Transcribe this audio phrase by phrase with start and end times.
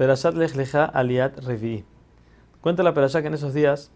[0.00, 1.84] Perashat Lech Lecha Aliat Revi.
[2.62, 3.92] Cuenta la Perashat que en esos días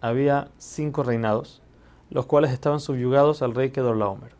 [0.00, 1.62] había cinco reinados,
[2.10, 4.34] los cuales estaban subyugados al rey Kedorlaomer.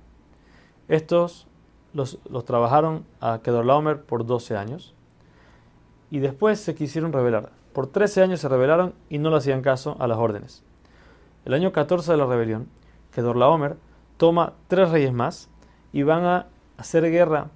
[0.88, 1.46] Estos
[1.92, 4.92] los, los trabajaron a Kedorlaomer por 12 años
[6.10, 7.52] y después se quisieron rebelar.
[7.72, 10.64] Por 13 años se rebelaron y no le hacían caso a las órdenes.
[11.44, 12.66] El año 14 de la rebelión,
[13.12, 13.76] Kedorlaomer
[14.16, 15.48] toma tres reyes más
[15.92, 16.46] y van a
[16.76, 17.50] hacer guerra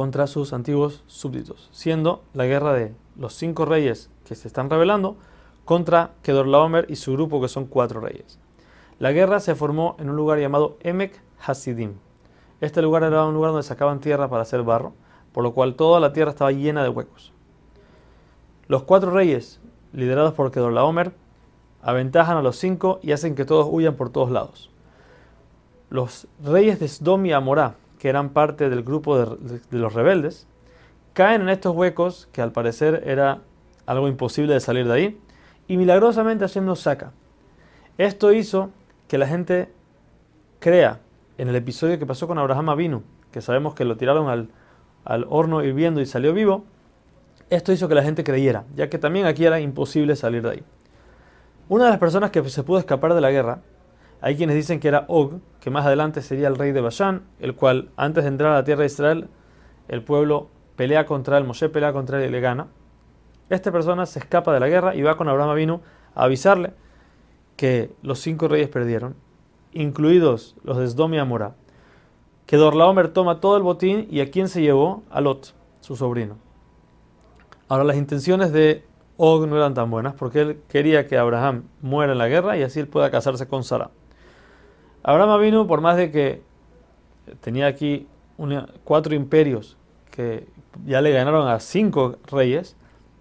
[0.00, 5.18] contra sus antiguos súbditos, siendo la guerra de los cinco reyes que se están rebelando
[5.66, 8.38] contra Kedorlaomer y su grupo que son cuatro reyes.
[8.98, 11.96] La guerra se formó en un lugar llamado Emek Hasidim.
[12.62, 14.94] Este lugar era un lugar donde sacaban tierra para hacer barro,
[15.34, 17.34] por lo cual toda la tierra estaba llena de huecos.
[18.68, 19.60] Los cuatro reyes,
[19.92, 21.12] liderados por Kedorlaomer,
[21.82, 24.70] aventajan a los cinco y hacen que todos huyan por todos lados.
[25.90, 30.46] Los reyes de Sdom y Amorá, que eran parte del grupo de, los rebeldes,
[31.12, 33.42] caen en estos huecos que al parecer era
[33.84, 35.20] algo imposible de salir de ahí,
[35.68, 37.12] y milagrosamente Hashem nos saca.
[37.98, 38.70] Esto hizo
[39.06, 39.70] que la gente
[40.60, 41.00] crea
[41.36, 44.48] en el episodio que pasó con Abraham Avinu, que sabemos que lo tiraron al,
[45.04, 46.64] al horno hirviendo y salió vivo,
[47.50, 50.64] esto hizo que la gente creyera, ya que también aquí era imposible salir de ahí.
[51.68, 53.60] Una de las personas que se pudo escapar de la guerra
[54.20, 57.54] hay quienes dicen que era Og, que más adelante sería el rey de Bashan, el
[57.54, 59.28] cual antes de entrar a la tierra de Israel,
[59.88, 62.68] el pueblo pelea contra él, Moshe pelea contra él y le gana.
[63.48, 65.80] Esta persona se escapa de la guerra y va con Abraham Avinu
[66.14, 66.72] a avisarle
[67.56, 69.16] que los cinco reyes perdieron,
[69.72, 71.54] incluidos los de Sdom y Amorá,
[72.46, 76.36] que Dorlaomer toma todo el botín y a quién se llevó, a Lot, su sobrino.
[77.68, 78.84] Ahora las intenciones de
[79.16, 82.62] Og no eran tan buenas porque él quería que Abraham muera en la guerra y
[82.62, 83.90] así él pueda casarse con Sara.
[85.02, 86.42] Abraham vino por más de que
[87.40, 88.06] tenía aquí
[88.84, 89.76] cuatro imperios
[90.10, 90.46] que
[90.84, 92.76] ya le ganaron a cinco reyes,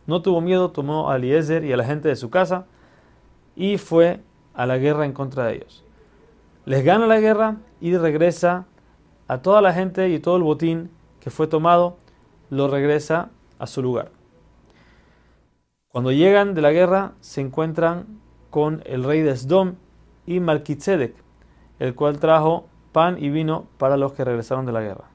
[0.08, 2.66] no tuvo miedo, tomó a Eliezer y a la gente de su casa
[3.56, 4.22] y fue
[4.54, 5.84] a la guerra en contra de ellos.
[6.66, 8.66] Les gana la guerra y regresa
[9.28, 10.90] a toda la gente y todo el botín
[11.20, 11.98] que fue tomado,
[12.50, 13.30] lo regresa
[13.60, 14.12] a su lugar.
[15.90, 18.20] Cuando llegan de la guerra se encuentran
[18.50, 19.76] con el rey de Sdom
[20.26, 21.16] y Malkitzedek,
[21.80, 25.09] el cual trajo pan y vino para los que regresaron de la guerra.